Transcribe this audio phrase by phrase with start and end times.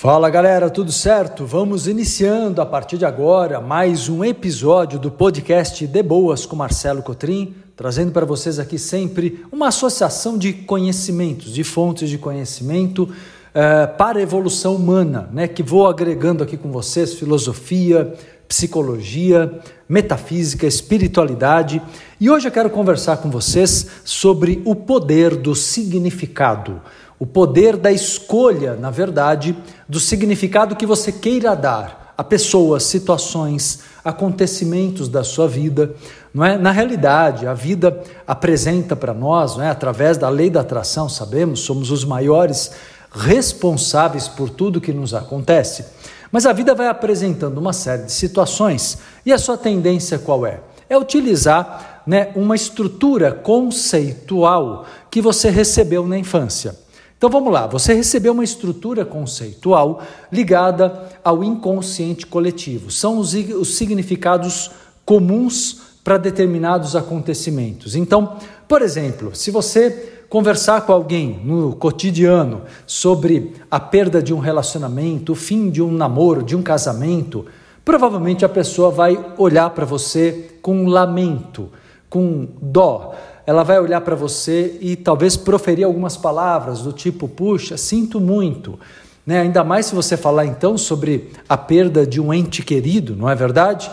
[0.00, 1.44] Fala galera, tudo certo?
[1.44, 7.02] Vamos iniciando a partir de agora mais um episódio do podcast De Boas com Marcelo
[7.02, 13.94] Cotrim, trazendo para vocês aqui sempre uma associação de conhecimentos, de fontes de conhecimento uh,
[13.98, 15.46] para a evolução humana, né?
[15.46, 18.14] Que vou agregando aqui com vocês filosofia,
[18.48, 21.82] psicologia, metafísica, espiritualidade.
[22.18, 26.80] E hoje eu quero conversar com vocês sobre o poder do significado
[27.20, 29.54] o poder da escolha, na verdade,
[29.86, 35.94] do significado que você queira dar a pessoas, situações, acontecimentos da sua vida.
[36.32, 36.56] Não é?
[36.56, 39.68] Na realidade, a vida apresenta para nós, não é?
[39.68, 42.72] através da lei da atração, sabemos, somos os maiores
[43.12, 45.84] responsáveis por tudo que nos acontece.
[46.32, 48.96] Mas a vida vai apresentando uma série de situações
[49.26, 50.60] e a sua tendência qual é?
[50.88, 56.74] É utilizar né, uma estrutura conceitual que você recebeu na infância.
[57.20, 60.00] Então vamos lá, você recebeu uma estrutura conceitual
[60.32, 62.90] ligada ao inconsciente coletivo.
[62.90, 64.70] São os, os significados
[65.04, 67.94] comuns para determinados acontecimentos.
[67.94, 74.38] Então, por exemplo, se você conversar com alguém no cotidiano sobre a perda de um
[74.38, 77.44] relacionamento, o fim de um namoro, de um casamento,
[77.84, 81.68] provavelmente a pessoa vai olhar para você com lamento,
[82.08, 83.14] com dó
[83.46, 88.78] ela vai olhar para você e talvez proferir algumas palavras do tipo: puxa, sinto muito.
[89.26, 89.40] Né?
[89.40, 93.34] Ainda mais se você falar então sobre a perda de um ente querido, não é
[93.34, 93.90] verdade?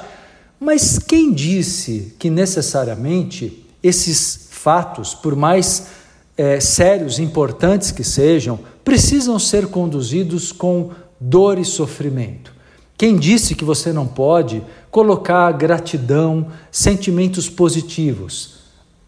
[0.59, 5.87] Mas quem disse que necessariamente esses fatos, por mais
[6.35, 12.53] é, sérios, importantes que sejam, precisam ser conduzidos com dor e sofrimento?
[12.97, 18.56] Quem disse que você não pode colocar gratidão, sentimentos positivos?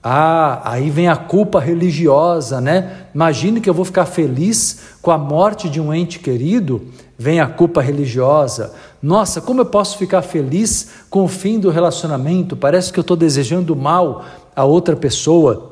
[0.01, 3.07] Ah, aí vem a culpa religiosa, né?
[3.13, 6.81] Imagine que eu vou ficar feliz com a morte de um ente querido,
[7.17, 8.73] vem a culpa religiosa.
[9.03, 12.55] Nossa, como eu posso ficar feliz com o fim do relacionamento?
[12.55, 14.23] Parece que eu estou desejando mal
[14.55, 15.71] a outra pessoa.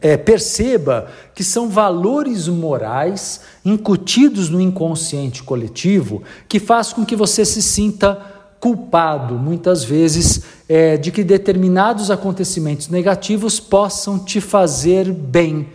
[0.00, 7.44] É, perceba que são valores morais incutidos no inconsciente coletivo que faz com que você
[7.44, 8.31] se sinta
[8.62, 15.66] culpado, muitas vezes, é, de que determinados acontecimentos negativos possam te fazer bem.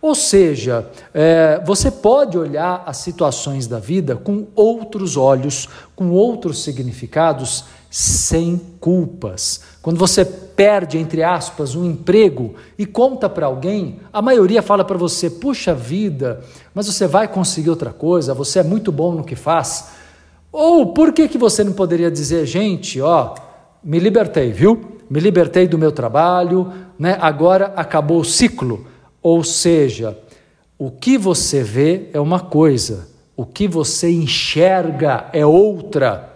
[0.00, 6.62] Ou seja, é, você pode olhar as situações da vida com outros olhos, com outros
[6.62, 9.62] significados, sem culpas.
[9.82, 14.96] Quando você perde, entre aspas, um emprego e conta para alguém, a maioria fala para
[14.96, 19.34] você: puxa vida, mas você vai conseguir outra coisa, você é muito bom no que
[19.34, 20.05] faz.
[20.58, 23.34] Ou por que, que você não poderia dizer, gente, ó,
[23.84, 25.02] me libertei, viu?
[25.06, 27.18] Me libertei do meu trabalho, né?
[27.20, 28.86] agora acabou o ciclo.
[29.22, 30.18] Ou seja,
[30.78, 33.06] o que você vê é uma coisa,
[33.36, 36.34] o que você enxerga é outra.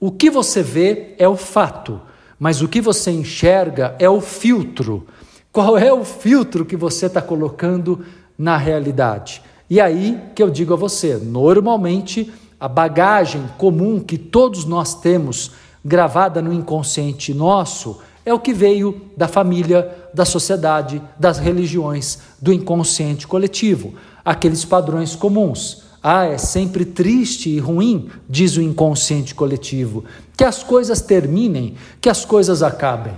[0.00, 2.00] O que você vê é o fato,
[2.38, 5.06] mas o que você enxerga é o filtro.
[5.52, 8.06] Qual é o filtro que você está colocando
[8.38, 9.42] na realidade?
[9.68, 15.52] E aí que eu digo a você: normalmente a bagagem comum que todos nós temos
[15.82, 22.52] gravada no inconsciente nosso é o que veio da família, da sociedade, das religiões, do
[22.52, 25.84] inconsciente coletivo, aqueles padrões comuns.
[26.02, 30.04] Ah, é sempre triste e ruim, diz o inconsciente coletivo,
[30.36, 33.14] que as coisas terminem, que as coisas acabem.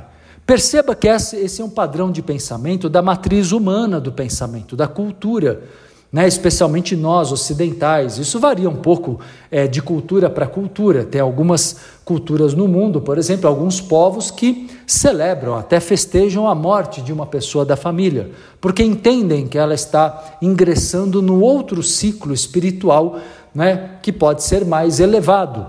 [0.47, 5.63] Perceba que esse é um padrão de pensamento da matriz humana do pensamento, da cultura
[6.13, 8.19] né, especialmente nós ocidentais.
[8.19, 9.19] Isso varia um pouco
[9.51, 11.05] é, de cultura para cultura.
[11.05, 17.01] Tem algumas culturas no mundo, por exemplo, alguns povos que celebram, até festejam a morte
[17.01, 18.31] de uma pessoa da família,
[18.61, 23.19] porque entendem que ela está ingressando no outro ciclo espiritual
[23.55, 25.67] né, que pode ser mais elevado,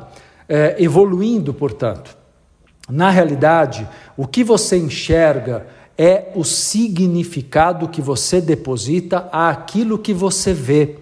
[0.50, 2.18] é, evoluindo, portanto.
[2.90, 3.88] Na realidade,
[4.18, 5.66] o que você enxerga
[6.04, 10.98] é o significado que você deposita àquilo que você vê.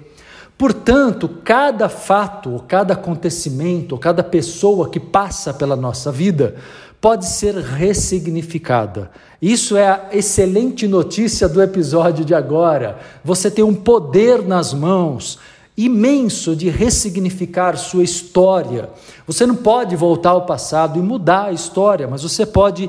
[0.55, 6.53] Portanto, cada fato, cada acontecimento, cada pessoa que passa pela nossa vida
[7.01, 9.09] pode ser ressignificada.
[9.41, 12.99] Isso é a excelente notícia do episódio de agora.
[13.23, 15.39] Você tem um poder nas mãos
[15.75, 18.87] imenso de ressignificar sua história.
[19.25, 22.87] Você não pode voltar ao passado e mudar a história, mas você pode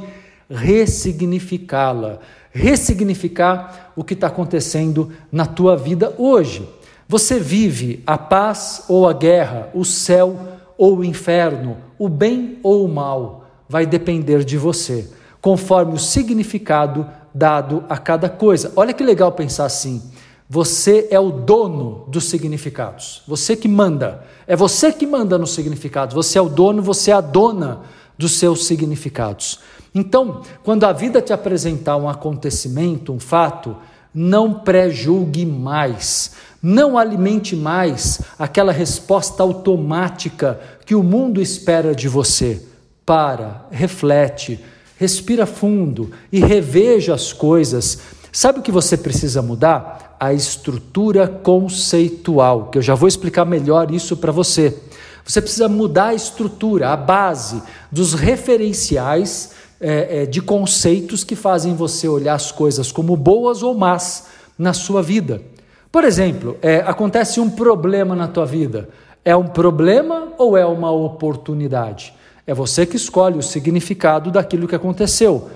[0.53, 2.19] ressignificá-la,
[2.51, 6.69] ressignificar o que está acontecendo na tua vida hoje.
[7.09, 10.39] Você vive a paz ou a guerra, o céu
[10.77, 15.11] ou o inferno, o bem ou o mal, vai depender de você,
[15.41, 18.73] conforme o significado dado a cada coisa.
[18.77, 20.03] Olha que legal pensar assim.
[20.49, 23.23] Você é o dono dos significados.
[23.27, 24.23] Você que manda.
[24.47, 26.15] É você que manda nos significados.
[26.15, 27.81] Você é o dono, você é a dona
[28.17, 29.61] dos seus significados.
[29.95, 33.77] Então, quando a vida te apresentar um acontecimento, um fato,
[34.15, 36.33] não pré-julgue mais.
[36.63, 42.63] Não alimente mais aquela resposta automática que o mundo espera de você.
[43.05, 44.61] Para, reflete,
[44.97, 47.99] respira fundo e reveja as coisas.
[48.31, 50.13] Sabe o que você precisa mudar?
[50.23, 54.79] a estrutura conceitual, que eu já vou explicar melhor isso para você.
[55.25, 61.75] Você precisa mudar a estrutura, a base dos referenciais é, é, de conceitos que fazem
[61.75, 64.27] você olhar as coisas como boas ou más
[64.59, 65.43] na sua vida.
[65.91, 68.89] Por exemplo, é, acontece um problema na tua vida.
[69.25, 72.15] É um problema ou é uma oportunidade?
[72.47, 75.51] É você que escolhe o significado daquilo que aconteceu.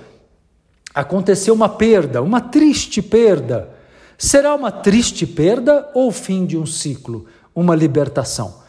[0.95, 3.71] Aconteceu uma perda, uma triste perda.
[4.17, 8.66] Será uma triste perda ou o fim de um ciclo, uma libertação?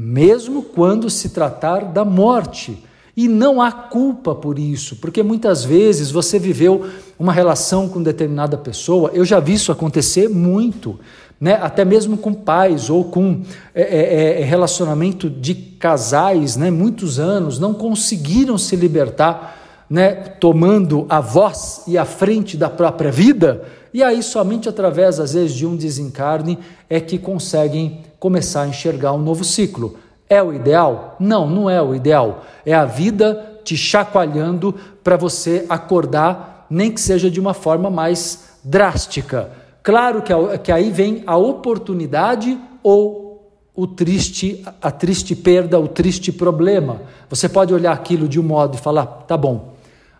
[0.00, 2.84] Mesmo quando se tratar da morte.
[3.16, 6.86] E não há culpa por isso, porque muitas vezes você viveu
[7.18, 11.00] uma relação com determinada pessoa, eu já vi isso acontecer muito,
[11.40, 11.58] né?
[11.60, 13.42] até mesmo com pais ou com
[13.74, 16.70] é, é, é relacionamento de casais, né?
[16.70, 20.12] muitos anos, não conseguiram se libertar, né?
[20.12, 25.54] tomando a voz e a frente da própria vida e aí, somente através, às vezes,
[25.54, 26.58] de um desencarne
[26.88, 29.96] é que conseguem começar a enxergar um novo ciclo.
[30.28, 31.16] É o ideal?
[31.18, 32.44] Não, não é o ideal.
[32.66, 38.58] É a vida te chacoalhando para você acordar, nem que seja de uma forma mais
[38.62, 39.50] drástica.
[39.82, 43.28] Claro que, que aí vem a oportunidade ou
[43.74, 47.00] o triste, a triste perda, o triste problema.
[47.30, 49.74] Você pode olhar aquilo de um modo e falar: tá bom,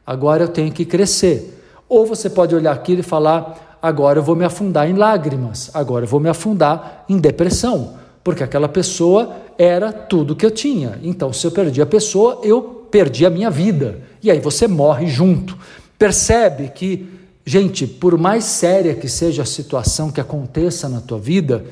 [0.07, 1.58] agora eu tenho que crescer.
[1.89, 6.05] Ou você pode olhar aquilo e falar: agora eu vou me afundar em lágrimas, agora
[6.05, 10.99] eu vou me afundar em depressão, porque aquela pessoa era tudo que eu tinha.
[11.03, 14.01] Então, se eu perdi a pessoa, eu perdi a minha vida.
[14.23, 15.57] E aí você morre junto.
[15.99, 17.09] Percebe que,
[17.45, 21.65] gente, por mais séria que seja a situação que aconteça na tua vida,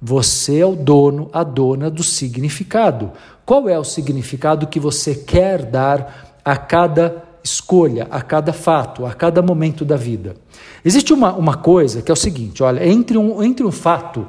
[0.00, 3.12] você é o dono, a dona do significado.
[3.44, 9.12] Qual é o significado que você quer dar a cada escolha a cada fato, a
[9.12, 10.36] cada momento da vida.
[10.84, 14.26] Existe uma, uma coisa que é o seguinte: olha, entre um, entre um fato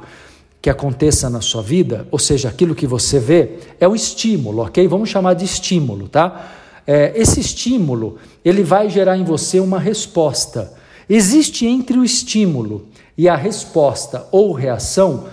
[0.62, 4.88] que aconteça na sua vida, ou seja, aquilo que você vê, é o estímulo, ok?
[4.88, 6.52] Vamos chamar de estímulo, tá?
[6.86, 10.74] É, esse estímulo, ele vai gerar em você uma resposta.
[11.10, 12.86] Existe entre o estímulo
[13.18, 15.26] e a resposta ou reação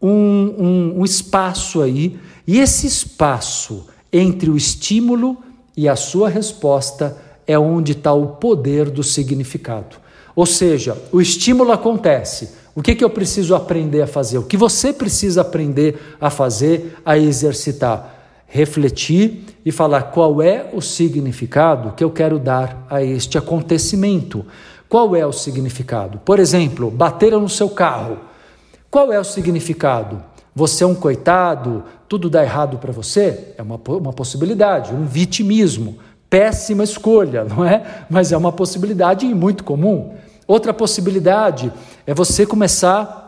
[0.00, 5.36] um, um, um espaço aí, e esse espaço entre o estímulo
[5.78, 7.16] e a sua resposta
[7.46, 9.96] é onde está o poder do significado.
[10.34, 12.50] Ou seja, o estímulo acontece.
[12.74, 14.38] O que, que eu preciso aprender a fazer?
[14.38, 18.12] O que você precisa aprender a fazer, a exercitar?
[18.48, 24.44] Refletir e falar qual é o significado que eu quero dar a este acontecimento.
[24.88, 26.18] Qual é o significado?
[26.24, 28.18] Por exemplo, bateram no seu carro.
[28.90, 30.20] Qual é o significado?
[30.56, 33.52] Você é um coitado, tudo dá errado para você?
[33.58, 35.98] É uma, uma possibilidade, um vitimismo.
[36.30, 38.04] Péssima escolha, não é?
[38.08, 40.14] Mas é uma possibilidade muito comum.
[40.46, 41.72] Outra possibilidade
[42.06, 43.26] é você começar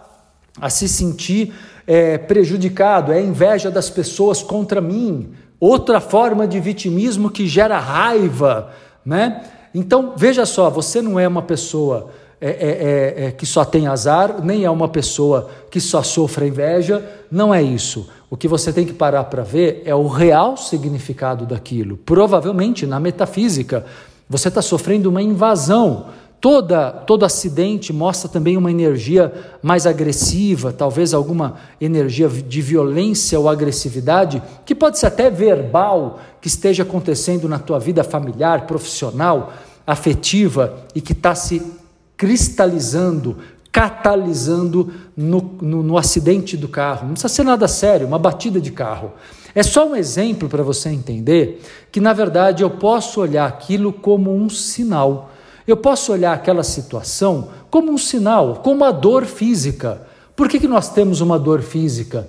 [0.60, 1.52] a se sentir
[1.86, 5.30] é, prejudicado, é a inveja das pessoas contra mim.
[5.58, 8.70] Outra forma de vitimismo que gera raiva,
[9.04, 9.42] né?
[9.74, 12.10] Então, veja só, você não é uma pessoa
[12.42, 16.48] é, é, é, é, que só tem azar, nem é uma pessoa que só sofre
[16.48, 18.08] inveja, não é isso.
[18.30, 21.98] O que você tem que parar para ver é o real significado daquilo.
[21.98, 23.84] Provavelmente, na metafísica,
[24.26, 26.06] você está sofrendo uma invasão.
[26.40, 29.30] Toda, todo acidente mostra também uma energia
[29.62, 36.48] mais agressiva, talvez alguma energia de violência ou agressividade, que pode ser até verbal, que
[36.48, 39.52] esteja acontecendo na tua vida familiar, profissional,
[39.86, 41.79] afetiva e que está se
[42.20, 43.38] cristalizando,
[43.72, 47.06] catalisando no, no, no, acidente do carro.
[47.06, 49.12] Não precisa ser nada sério, uma batida de carro.
[49.54, 54.36] É só um exemplo para você entender que, na verdade, eu posso olhar aquilo como
[54.36, 55.30] um sinal.
[55.66, 60.06] Eu posso olhar aquela situação como um sinal, como uma dor física.
[60.36, 62.28] Por que, que nós temos uma dor física?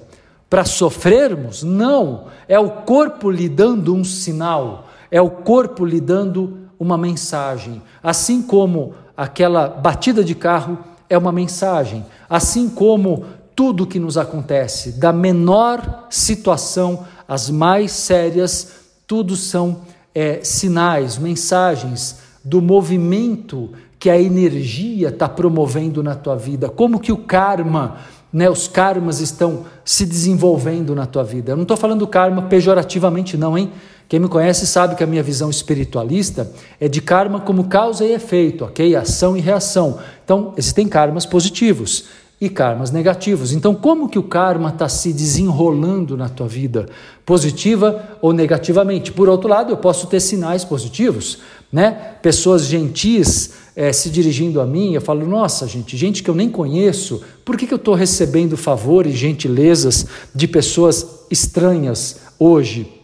[0.49, 1.63] Para sofrermos?
[1.63, 2.27] Não.
[2.47, 7.81] É o corpo lhe dando um sinal, é o corpo lhe dando uma mensagem.
[8.01, 13.23] Assim como aquela batida de carro é uma mensagem, assim como
[13.55, 18.71] tudo que nos acontece, da menor situação às mais sérias,
[19.05, 19.81] tudo são
[20.15, 27.11] é, sinais, mensagens do movimento que a energia está promovendo na tua vida, como que
[27.11, 27.97] o karma,
[28.33, 31.51] né, os karmas estão se desenvolvendo na tua vida.
[31.51, 33.71] Eu não estou falando karma pejorativamente, não, hein?
[34.11, 36.51] Quem me conhece sabe que a minha visão espiritualista
[36.81, 38.93] é de karma como causa e efeito, ok?
[38.93, 39.99] Ação e reação.
[40.25, 42.07] Então, existem karmas positivos
[42.41, 43.53] e karmas negativos.
[43.53, 46.89] Então, como que o karma está se desenrolando na tua vida,
[47.25, 49.13] positiva ou negativamente?
[49.13, 51.37] Por outro lado, eu posso ter sinais positivos,
[51.71, 51.91] né?
[52.21, 56.49] Pessoas gentis é, se dirigindo a mim, eu falo, nossa, gente, gente que eu nem
[56.49, 62.99] conheço, por que, que eu estou recebendo favores, gentilezas de pessoas estranhas hoje?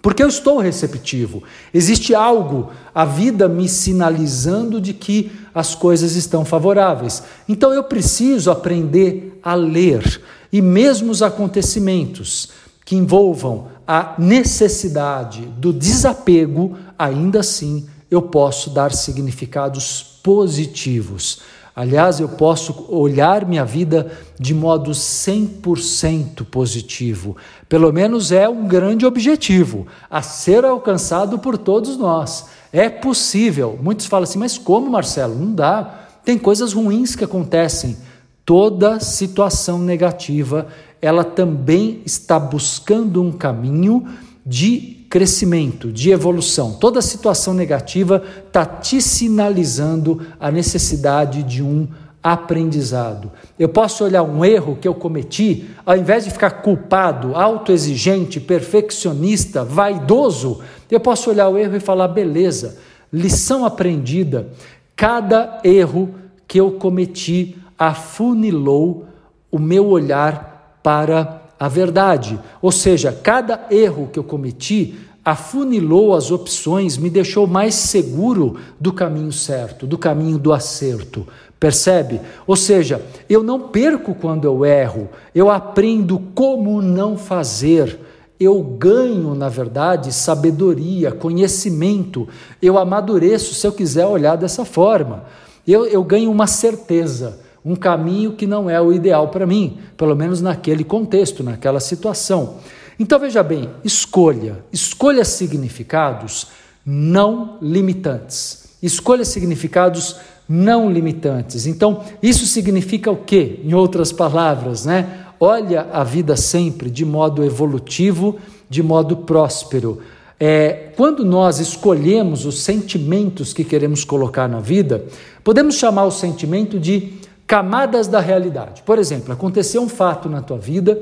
[0.00, 1.42] Porque eu estou receptivo.
[1.74, 7.22] Existe algo, a vida me sinalizando de que as coisas estão favoráveis.
[7.48, 10.22] Então eu preciso aprender a ler.
[10.52, 12.50] E mesmo os acontecimentos
[12.84, 21.40] que envolvam a necessidade do desapego, ainda assim eu posso dar significados positivos.
[21.78, 27.36] Aliás, eu posso olhar minha vida de modo 100% positivo.
[27.68, 32.46] Pelo menos é um grande objetivo a ser alcançado por todos nós.
[32.72, 33.78] É possível.
[33.80, 35.36] Muitos falam assim, mas como, Marcelo?
[35.36, 36.00] Não dá.
[36.24, 37.96] Tem coisas ruins que acontecem.
[38.44, 40.66] Toda situação negativa,
[41.00, 44.04] ela também está buscando um caminho
[44.44, 46.74] de crescimento, de evolução.
[46.74, 51.88] Toda situação negativa está te sinalizando a necessidade de um
[52.22, 53.30] aprendizado.
[53.58, 59.64] Eu posso olhar um erro que eu cometi, ao invés de ficar culpado, autoexigente, perfeccionista,
[59.64, 60.60] vaidoso,
[60.90, 62.78] eu posso olhar o erro e falar: beleza,
[63.12, 64.48] lição aprendida.
[64.96, 66.14] Cada erro
[66.46, 69.06] que eu cometi afunilou
[69.50, 72.38] o meu olhar para a verdade.
[72.62, 78.92] Ou seja, cada erro que eu cometi afunilou as opções, me deixou mais seguro do
[78.92, 81.26] caminho certo, do caminho do acerto.
[81.60, 82.20] Percebe?
[82.46, 87.98] Ou seja, eu não perco quando eu erro, eu aprendo como não fazer.
[88.40, 92.28] Eu ganho, na verdade, sabedoria, conhecimento,
[92.62, 95.24] eu amadureço, se eu quiser olhar dessa forma.
[95.66, 100.16] Eu, eu ganho uma certeza um caminho que não é o ideal para mim, pelo
[100.16, 102.56] menos naquele contexto, naquela situação.
[102.98, 106.46] Então veja bem, escolha, escolha significados
[106.84, 108.70] não limitantes.
[108.82, 110.16] Escolha significados
[110.48, 111.66] não limitantes.
[111.66, 113.60] Então, isso significa o quê?
[113.62, 115.26] Em outras palavras, né?
[115.38, 118.38] Olha a vida sempre de modo evolutivo,
[118.70, 120.00] de modo próspero.
[120.40, 125.04] É, quando nós escolhemos os sentimentos que queremos colocar na vida,
[125.44, 127.12] podemos chamar o sentimento de
[127.48, 128.82] camadas da realidade.
[128.82, 131.00] Por exemplo, aconteceu um fato na tua vida,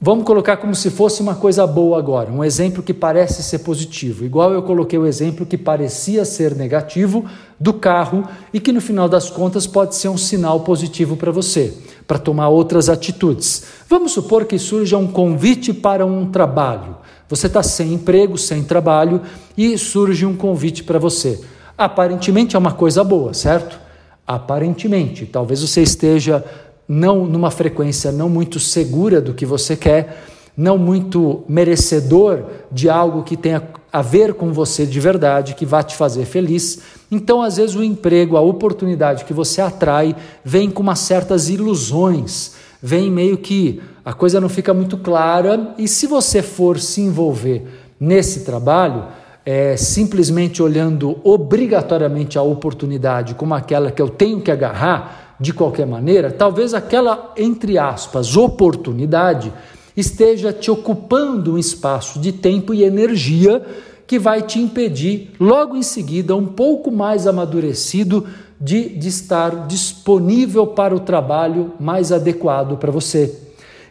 [0.00, 4.24] vamos colocar como se fosse uma coisa boa agora, um exemplo que parece ser positivo,
[4.24, 7.24] igual eu coloquei o exemplo que parecia ser negativo
[7.58, 11.74] do carro e que no final das contas pode ser um sinal positivo para você,
[12.06, 13.64] para tomar outras atitudes.
[13.88, 16.96] Vamos supor que surja um convite para um trabalho.
[17.28, 19.20] Você está sem emprego, sem trabalho
[19.58, 21.40] e surge um convite para você.
[21.76, 23.85] Aparentemente é uma coisa boa, certo?
[24.26, 26.44] Aparentemente, talvez você esteja
[26.88, 30.24] não numa frequência não muito segura do que você quer,
[30.56, 35.82] não muito merecedor de algo que tenha a ver com você de verdade, que vá
[35.82, 36.80] te fazer feliz.
[37.10, 42.52] Então, às vezes, o emprego, a oportunidade que você atrai, vem com umas certas ilusões,
[42.82, 47.66] vem meio que a coisa não fica muito clara, e se você for se envolver
[47.98, 49.04] nesse trabalho,
[49.46, 55.86] é, simplesmente olhando obrigatoriamente a oportunidade como aquela que eu tenho que agarrar de qualquer
[55.86, 59.52] maneira, talvez aquela, entre aspas, oportunidade
[59.96, 63.62] esteja te ocupando um espaço de tempo e energia
[64.06, 68.26] que vai te impedir, logo em seguida, um pouco mais amadurecido,
[68.60, 73.38] de, de estar disponível para o trabalho mais adequado para você.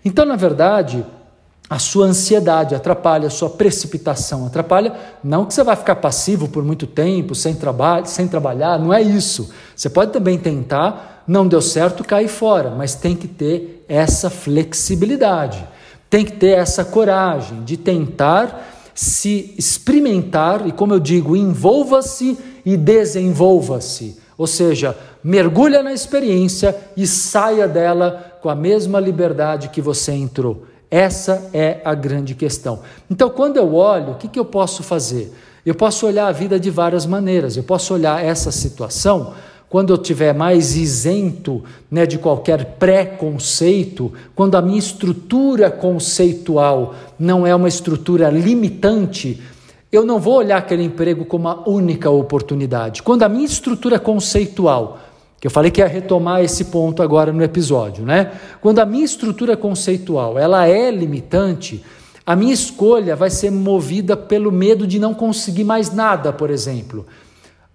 [0.03, 1.05] Então, na verdade,
[1.69, 4.93] a sua ansiedade, atrapalha a sua precipitação, atrapalha
[5.23, 9.01] não que você vai ficar passivo por muito tempo, sem trabalho, sem trabalhar, não é
[9.01, 9.49] isso.
[9.75, 15.65] Você pode também tentar, não deu certo, cair fora, mas tem que ter essa flexibilidade.
[16.07, 22.77] Tem que ter essa coragem de tentar se experimentar e, como eu digo, envolva-se e
[22.77, 24.19] desenvolva-se.
[24.37, 30.65] Ou seja, mergulha na experiência e saia dela com a mesma liberdade que você entrou.
[30.89, 32.81] Essa é a grande questão.
[33.09, 35.33] Então, quando eu olho, o que, que eu posso fazer?
[35.65, 37.57] Eu posso olhar a vida de várias maneiras.
[37.57, 39.33] Eu posso olhar essa situação
[39.67, 47.45] quando eu tiver mais isento né, de qualquer preconceito, quando a minha estrutura conceitual não
[47.45, 49.41] é uma estrutura limitante,
[49.91, 53.01] eu não vou olhar aquele emprego como a única oportunidade.
[53.01, 54.99] Quando a minha estrutura conceitual,
[55.45, 58.31] eu falei que ia retomar esse ponto agora no episódio, né?
[58.59, 61.85] Quando a minha estrutura conceitual, ela é limitante,
[62.25, 67.05] a minha escolha vai ser movida pelo medo de não conseguir mais nada, por exemplo.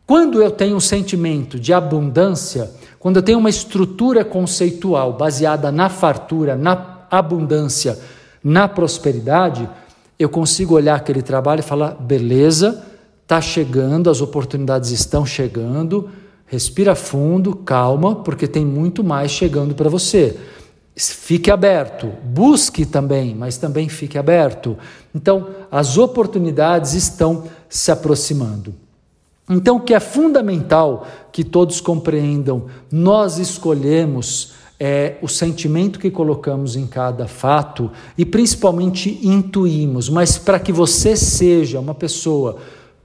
[0.05, 5.89] Quando eu tenho um sentimento de abundância, quando eu tenho uma estrutura conceitual baseada na
[5.89, 7.97] fartura, na abundância,
[8.43, 9.71] na prosperidade,
[10.19, 12.85] eu consigo olhar aquele trabalho e falar: beleza,
[13.23, 16.11] está chegando, as oportunidades estão chegando,
[16.51, 20.37] respira fundo, calma, porque tem muito mais chegando para você.
[20.97, 24.77] Fique aberto, busque também, mas também fique aberto.
[25.15, 28.75] Então, as oportunidades estão se aproximando.
[29.49, 36.75] Então, o que é fundamental que todos compreendam, nós escolhemos é, o sentimento que colocamos
[36.75, 42.57] em cada fato e principalmente intuímos, mas para que você seja uma pessoa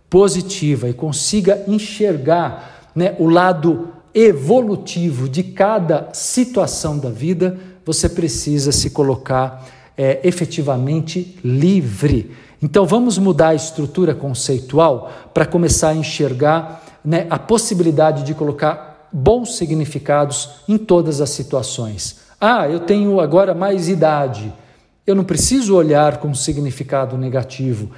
[0.09, 8.71] positiva e consiga enxergar né, o lado evolutivo de cada situação da vida, você precisa
[8.71, 12.31] se colocar é, efetivamente livre.
[12.61, 19.09] Então vamos mudar a estrutura conceitual para começar a enxergar né, a possibilidade de colocar
[19.11, 22.21] bons significados em todas as situações.
[22.39, 24.51] Ah, eu tenho agora mais idade.
[25.05, 27.91] Eu não preciso olhar com significado negativo.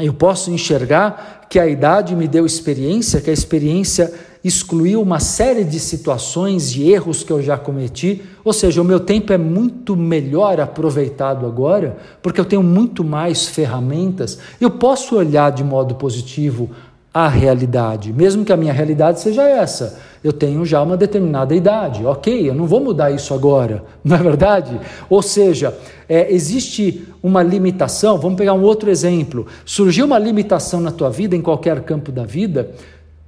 [0.00, 4.12] Eu posso enxergar que a idade me deu experiência, que a experiência
[4.44, 8.22] excluiu uma série de situações e erros que eu já cometi.
[8.44, 13.46] Ou seja, o meu tempo é muito melhor aproveitado agora, porque eu tenho muito mais
[13.46, 14.38] ferramentas.
[14.60, 16.70] Eu posso olhar de modo positivo
[17.18, 19.98] a realidade, mesmo que a minha realidade seja essa.
[20.22, 24.22] Eu tenho já uma determinada idade, ok, eu não vou mudar isso agora, não é
[24.22, 24.80] verdade?
[25.10, 25.76] Ou seja,
[26.08, 29.48] é, existe uma limitação, vamos pegar um outro exemplo.
[29.64, 32.70] Surgiu uma limitação na tua vida, em qualquer campo da vida,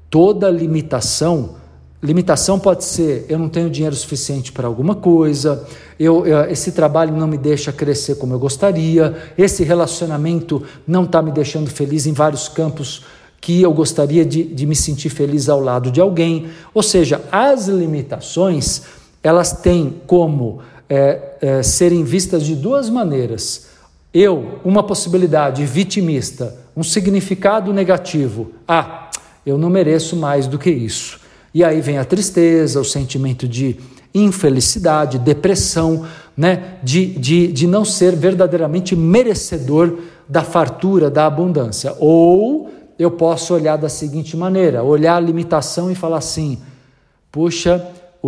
[0.09, 1.57] toda limitação.
[2.01, 5.67] Limitação pode ser eu não tenho dinheiro suficiente para alguma coisa,
[5.99, 11.21] eu, eu, esse trabalho não me deixa crescer como eu gostaria, esse relacionamento não está
[11.21, 13.03] me deixando feliz em vários campos
[13.41, 16.49] que eu gostaria de, de me sentir feliz ao lado de alguém.
[16.75, 18.83] Ou seja, as limitações
[19.23, 23.69] elas têm como é, é, serem vistas de duas maneiras.
[24.13, 28.51] Eu, uma possibilidade vitimista, um significado negativo.
[28.67, 29.11] Ah,
[29.45, 31.21] eu não mereço mais do que isso.
[31.55, 33.77] E aí vem a tristeza, o sentimento de
[34.15, 36.05] infelicidade, depressão,
[36.37, 36.79] né?
[36.83, 39.99] de, de, de não ser verdadeiramente merecedor
[40.29, 41.95] da fartura, da abundância.
[41.99, 42.71] Ou
[43.01, 46.59] eu posso olhar da seguinte maneira: olhar a limitação e falar assim,
[47.33, 47.85] puxa,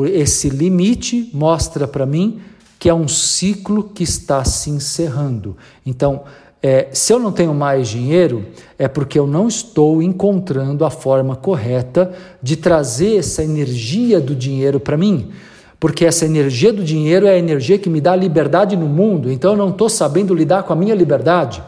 [0.07, 2.41] esse limite mostra para mim
[2.79, 5.57] que é um ciclo que está se encerrando.
[5.87, 6.23] Então,
[6.61, 11.37] é, se eu não tenho mais dinheiro, é porque eu não estou encontrando a forma
[11.37, 15.31] correta de trazer essa energia do dinheiro para mim.
[15.79, 19.53] Porque essa energia do dinheiro é a energia que me dá liberdade no mundo, então
[19.53, 21.63] eu não estou sabendo lidar com a minha liberdade.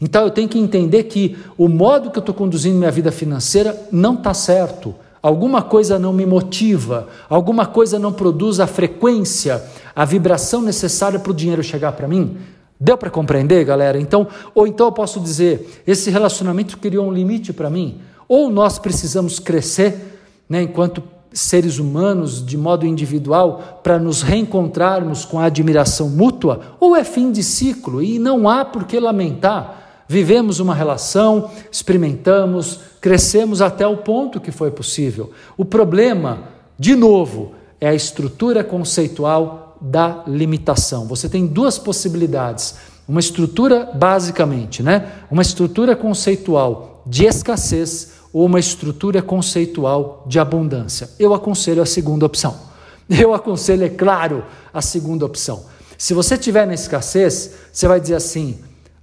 [0.00, 3.88] Então eu tenho que entender que o modo que eu estou conduzindo minha vida financeira
[3.90, 4.94] não está certo.
[5.22, 9.62] Alguma coisa não me motiva, alguma coisa não produz a frequência,
[9.94, 12.36] a vibração necessária para o dinheiro chegar para mim.
[12.78, 13.98] Deu para compreender, galera?
[13.98, 18.78] Então, ou então eu posso dizer, esse relacionamento criou um limite para mim, ou nós
[18.78, 26.08] precisamos crescer, né, enquanto seres humanos, de modo individual, para nos reencontrarmos com a admiração
[26.08, 31.50] mútua, ou é fim de ciclo e não há por que lamentar vivemos uma relação,
[31.70, 35.30] experimentamos, crescemos até o ponto que foi possível.
[35.56, 41.06] O problema, de novo, é a estrutura conceitual da limitação.
[41.06, 42.76] Você tem duas possibilidades.
[43.08, 45.12] Uma estrutura, basicamente, né?
[45.30, 51.10] Uma estrutura conceitual de escassez ou uma estrutura conceitual de abundância.
[51.18, 52.56] Eu aconselho a segunda opção.
[53.08, 55.64] Eu aconselho, é claro, a segunda opção.
[55.96, 58.58] Se você tiver na escassez, você vai dizer assim: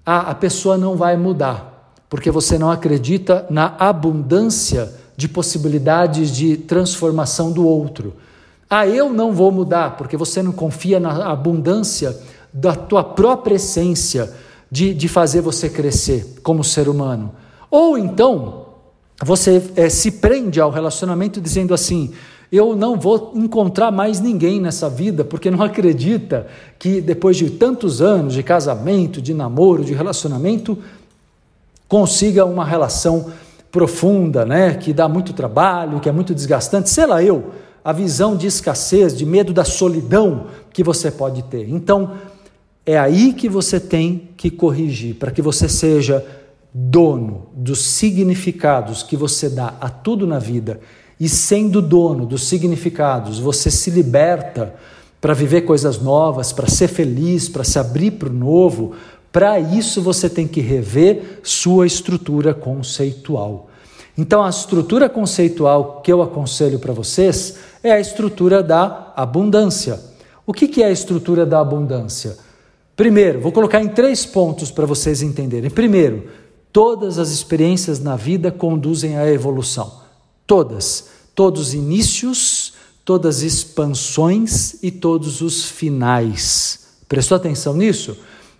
[0.05, 6.57] ah, a pessoa não vai mudar, porque você não acredita na abundância de possibilidades de
[6.57, 8.13] transformação do outro.
[8.69, 12.17] Ah, eu não vou mudar, porque você não confia na abundância
[12.51, 14.33] da tua própria essência
[14.69, 17.33] de, de fazer você crescer como ser humano.
[17.69, 18.65] Ou então,
[19.23, 22.13] você é, se prende ao relacionamento dizendo assim:
[22.55, 26.45] eu não vou encontrar mais ninguém nessa vida, porque não acredita
[26.77, 30.77] que depois de tantos anos de casamento, de namoro, de relacionamento,
[31.87, 33.31] consiga uma relação
[33.71, 38.37] profunda, né, que dá muito trabalho, que é muito desgastante, sei lá eu, a visão
[38.37, 41.67] de escassez, de medo da solidão que você pode ter.
[41.67, 42.11] Então,
[42.85, 46.23] é aí que você tem que corrigir, para que você seja
[46.71, 50.79] dono dos significados que você dá a tudo na vida
[51.23, 54.75] e sendo dono dos significados, você se liberta
[55.21, 58.91] para viver coisas novas, para ser feliz, para se abrir para o novo,
[59.31, 63.69] para isso você tem que rever sua estrutura conceitual.
[64.17, 70.01] Então, a estrutura conceitual que eu aconselho para vocês é a estrutura da abundância.
[70.45, 72.35] O que, que é a estrutura da abundância?
[72.97, 75.69] Primeiro, vou colocar em três pontos para vocês entenderem.
[75.69, 76.27] Primeiro,
[76.73, 80.02] todas as experiências na vida conduzem à evolução.
[80.45, 81.09] Todas.
[81.35, 86.87] Todos os inícios, todas as expansões e todos os finais.
[87.07, 88.17] Prestou atenção nisso?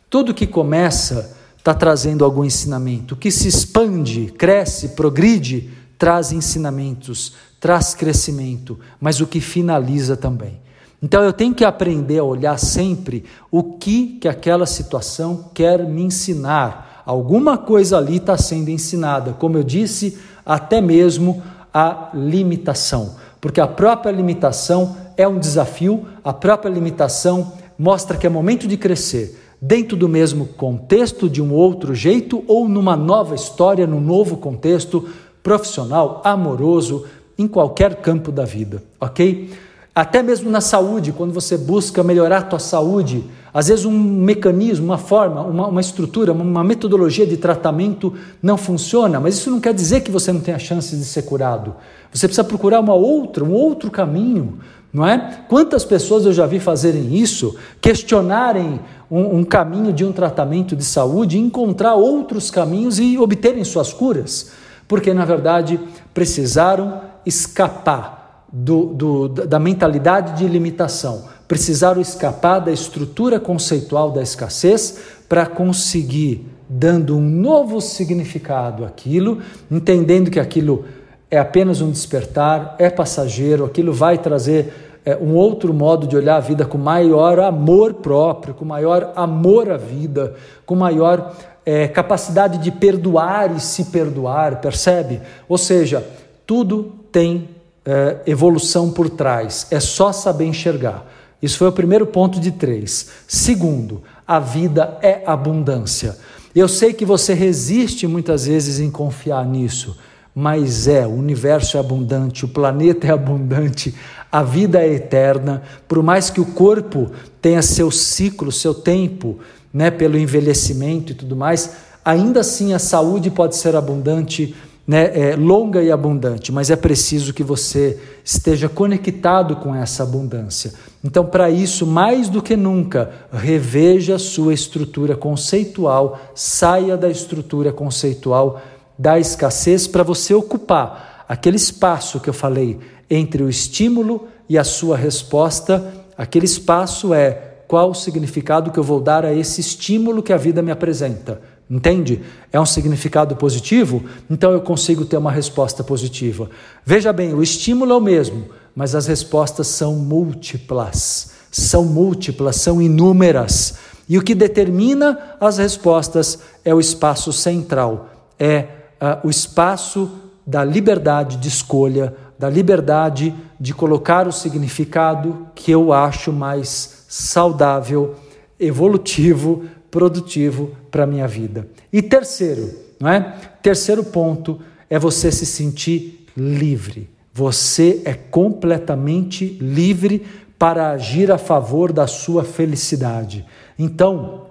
[0.09, 3.13] Tudo que começa está trazendo algum ensinamento.
[3.13, 10.59] O que se expande, cresce, progride, traz ensinamentos, traz crescimento, mas o que finaliza também.
[11.01, 16.01] Então eu tenho que aprender a olhar sempre o que que aquela situação quer me
[16.03, 17.03] ensinar.
[17.05, 21.41] Alguma coisa ali está sendo ensinada, como eu disse, até mesmo
[21.73, 28.29] a limitação, porque a própria limitação é um desafio, a própria limitação mostra que é
[28.29, 33.87] momento de crescer dentro do mesmo contexto, de um outro jeito, ou numa nova história,
[33.87, 35.07] num novo contexto
[35.41, 37.05] profissional, amoroso,
[37.37, 39.51] em qualquer campo da vida, ok?
[39.95, 44.85] Até mesmo na saúde, quando você busca melhorar a tua saúde, às vezes um mecanismo,
[44.85, 49.73] uma forma, uma, uma estrutura, uma metodologia de tratamento não funciona, mas isso não quer
[49.73, 51.75] dizer que você não tenha chance de ser curado.
[52.11, 54.57] Você precisa procurar uma outra, um outro caminho,
[54.91, 55.41] não é?
[55.47, 60.83] Quantas pessoas eu já vi fazerem isso, questionarem um, um caminho de um tratamento de
[60.83, 64.51] saúde, encontrar outros caminhos e obterem suas curas,
[64.87, 65.79] porque na verdade
[66.11, 74.97] precisaram escapar do, do, da mentalidade de limitação, precisaram escapar da estrutura conceitual da escassez
[75.29, 79.37] para conseguir dando um novo significado àquilo,
[79.69, 80.85] entendendo que aquilo
[81.29, 84.73] é apenas um despertar, é passageiro, aquilo vai trazer
[85.05, 89.69] é, um outro modo de olhar a vida com maior amor próprio, com maior amor
[89.69, 90.33] à vida,
[90.65, 95.21] com maior é, capacidade de perdoar e se perdoar, percebe?
[95.47, 96.03] Ou seja,
[96.47, 97.47] tudo tem
[97.85, 101.13] é, evolução por trás, é só saber enxergar.
[101.43, 103.09] Isso foi o primeiro ponto de três.
[103.27, 106.17] Segundo, a vida é abundância.
[106.55, 109.95] Eu sei que você resiste muitas vezes em confiar nisso
[110.35, 113.93] mas é, o universo é abundante, o planeta é abundante,
[114.31, 119.37] a vida é eterna, por mais que o corpo tenha seu ciclo, seu tempo,
[119.71, 121.71] né, pelo envelhecimento e tudo mais,
[122.03, 124.55] ainda assim a saúde pode ser abundante,
[124.87, 130.73] né, é, longa e abundante, mas é preciso que você esteja conectado com essa abundância.
[131.03, 138.61] Então, para isso, mais do que nunca, reveja sua estrutura conceitual, saia da estrutura conceitual
[138.97, 144.63] da escassez para você ocupar aquele espaço que eu falei entre o estímulo e a
[144.63, 145.93] sua resposta.
[146.17, 147.31] Aquele espaço é
[147.67, 151.41] qual o significado que eu vou dar a esse estímulo que a vida me apresenta.
[151.73, 152.21] Entende?
[152.51, 156.47] É um significado positivo, então eu consigo ter uma resposta positiva.
[156.85, 161.31] Veja bem, o estímulo é o mesmo, mas as respostas são múltiplas.
[161.49, 163.73] São múltiplas, são inúmeras.
[164.07, 168.07] E o que determina as respostas é o espaço central,
[168.37, 168.67] é
[169.01, 170.11] uh, o espaço
[170.45, 178.13] da liberdade de escolha, da liberdade de colocar o significado que eu acho mais saudável,
[178.59, 181.67] evolutivo, produtivo para a minha vida.
[181.91, 183.33] E terceiro, não é?
[183.63, 187.09] Terceiro ponto é você se sentir livre.
[187.33, 190.23] Você é completamente livre
[190.59, 193.43] para agir a favor da sua felicidade.
[193.77, 194.43] Então,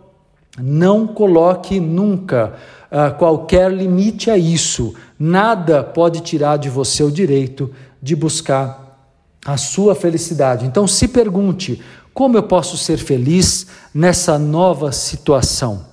[0.59, 2.55] não coloque nunca
[2.91, 4.97] uh, qualquer limite a isso.
[5.17, 7.71] Nada pode tirar de você o direito
[8.03, 8.99] de buscar
[9.47, 10.67] a sua felicidade.
[10.67, 11.81] Então se pergunte:
[12.13, 15.92] como eu posso ser feliz nessa nova situação?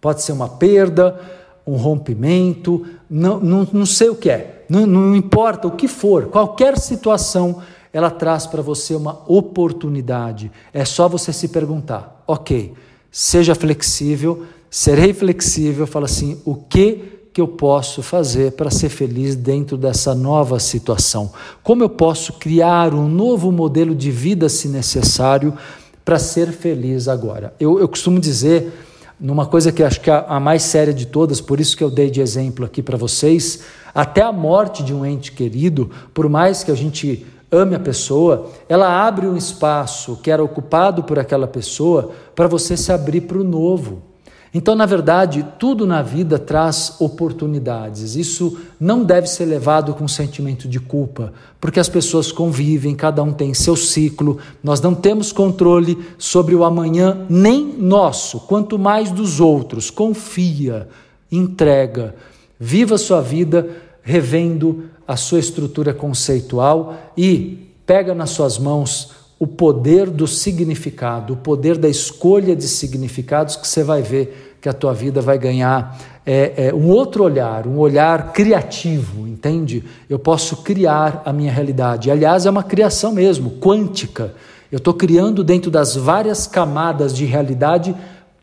[0.00, 1.20] Pode ser uma perda,
[1.66, 6.26] um rompimento, não, não, não sei o que é, não, não importa o que for,
[6.26, 10.50] qualquer situação ela traz para você uma oportunidade.
[10.72, 12.74] É só você se perguntar: ok,
[13.10, 19.36] seja flexível, serei flexível, fala assim, o que que eu posso fazer para ser feliz
[19.36, 21.32] dentro dessa nova situação?
[21.62, 25.56] Como eu posso criar um novo modelo de vida, se necessário,
[26.04, 27.54] para ser feliz agora?
[27.60, 28.72] Eu, eu costumo dizer,
[29.20, 31.90] numa coisa que acho que é a mais séria de todas, por isso que eu
[31.90, 36.62] dei de exemplo aqui para vocês, até a morte de um ente querido, por mais
[36.62, 41.46] que a gente ame a pessoa, ela abre um espaço que era ocupado por aquela
[41.46, 44.07] pessoa para você se abrir para o novo.
[44.52, 48.16] Então, na verdade, tudo na vida traz oportunidades.
[48.16, 53.32] Isso não deve ser levado com sentimento de culpa, porque as pessoas convivem, cada um
[53.32, 59.38] tem seu ciclo, nós não temos controle sobre o amanhã, nem nosso, quanto mais dos
[59.38, 59.90] outros.
[59.90, 60.88] Confia,
[61.30, 62.14] entrega,
[62.58, 63.68] viva sua vida
[64.02, 71.36] revendo a sua estrutura conceitual e pega nas suas mãos o poder do significado, o
[71.36, 75.96] poder da escolha de significados que você vai ver que a tua vida vai ganhar
[76.26, 79.84] é, é, um outro olhar, um olhar criativo, entende?
[80.10, 82.10] Eu posso criar a minha realidade.
[82.10, 84.34] Aliás, é uma criação mesmo, quântica.
[84.70, 87.96] Eu estou criando dentro das várias camadas de realidade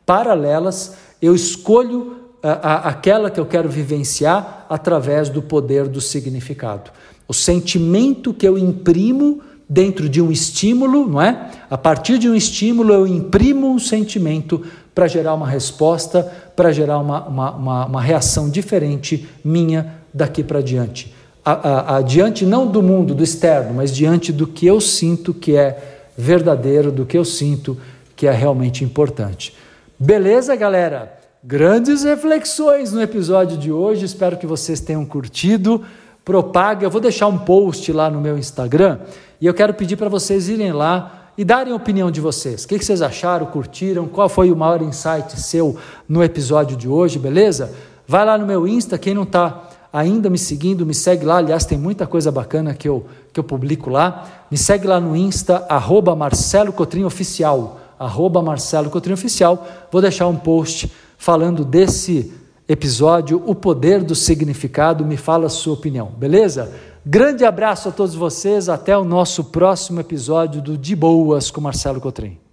[0.05, 6.91] paralelas, eu escolho a, a, aquela que eu quero vivenciar através do poder do significado.
[7.27, 11.51] O sentimento que eu imprimo dentro de um estímulo, não é?
[11.69, 14.61] A partir de um estímulo, eu imprimo um sentimento
[14.93, 16.23] para gerar uma resposta,
[16.55, 21.13] para gerar uma, uma, uma, uma, reação diferente minha daqui para diante.
[21.43, 25.33] A, a, a, diante não do mundo, do externo, mas diante do que eu sinto
[25.33, 27.77] que é verdadeiro, do que eu sinto
[28.15, 29.53] que é realmente importante.
[29.99, 31.13] Beleza, galera?
[31.43, 35.83] Grandes reflexões no episódio de hoje, espero que vocês tenham curtido.
[36.25, 38.97] Propaga, eu vou deixar um post lá no meu Instagram
[39.39, 42.63] e eu quero pedir para vocês irem lá e darem a opinião de vocês.
[42.63, 45.77] O que vocês acharam, curtiram, qual foi o maior insight seu
[46.09, 47.71] no episódio de hoje, beleza?
[48.07, 51.37] Vai lá no meu Insta, quem não está ainda me seguindo, me segue lá.
[51.37, 54.45] Aliás, tem muita coisa bacana que eu, que eu publico lá.
[54.49, 57.79] Me segue lá no Insta, arroba Marcelo Cotrim Oficial.
[57.99, 59.65] Arroba Marcelo Cotrim Oficial.
[59.91, 62.33] Vou deixar um post falando desse
[62.67, 65.05] episódio, o poder do significado.
[65.05, 66.71] Me fala a sua opinião, beleza?
[67.05, 72.01] Grande abraço a todos vocês, até o nosso próximo episódio do De Boas com Marcelo
[72.01, 72.44] Cotrim.